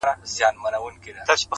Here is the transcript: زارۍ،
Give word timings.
زارۍ، 0.35 1.41